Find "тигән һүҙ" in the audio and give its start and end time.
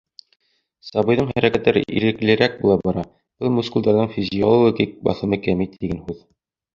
5.77-6.25